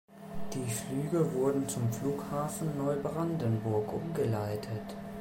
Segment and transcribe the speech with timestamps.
[0.55, 4.97] Die Flüge wurden zum Flughafen Neubrandenburg umgeleitet.